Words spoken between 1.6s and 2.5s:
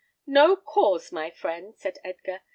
said Edgar.